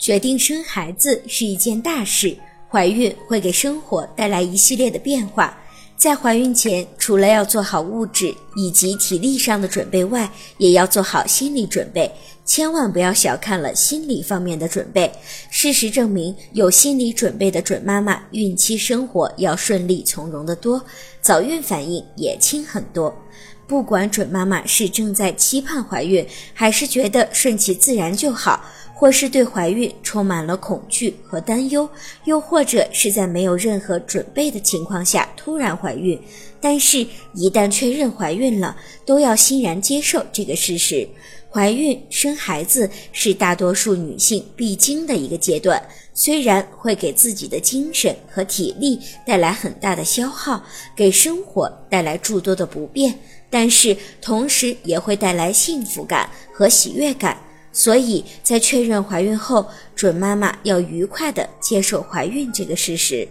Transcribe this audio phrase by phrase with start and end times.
[0.00, 2.34] 决定生孩子是一件大事，
[2.70, 5.54] 怀孕会给生活带来一系列的变化。
[5.94, 12.10] 在怀孕前，除了要做好物质以及体力上的准备外，也要做好心理准备。
[12.46, 15.12] 千万不要小看了心理方面的准备。
[15.50, 20.82] 事实证明，有心理准备的准妈妈，孕期生活要顺利从容得多，
[21.20, 23.14] 早孕反应也轻很多。
[23.66, 28.64] 不管准妈妈是正在期盼怀孕，还是觉得顺其自然就好。
[29.00, 31.88] 或是对怀孕充满了恐惧和担忧，
[32.26, 36.20] 又或者是在没有任何准备的情况下突然怀孕，
[36.60, 38.76] 但是，一旦确认怀孕了，
[39.06, 41.08] 都要欣然接受这个事实。
[41.50, 50.62] 怀孕生孩子是大多数女性必经的一个阶段，虽然会给自己的精神和体力带来很大的消耗，
[50.94, 57.38] 给生活带来诸多的不便，但是同时也会带来幸福感和喜悦感。
[57.72, 63.28] 所以在确认怀孕后，准妈妈要愉快地接受怀孕这个事实。